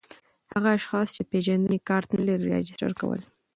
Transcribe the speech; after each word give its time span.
هغه 0.53 0.69
اشخاص 0.77 1.07
چي 1.15 1.21
د 1.23 1.27
پېژندني 1.31 1.79
کارت 1.89 2.09
نلري 2.17 2.47
راجستر 2.55 2.91
کول 2.99 3.19